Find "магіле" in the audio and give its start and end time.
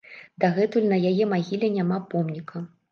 1.37-1.71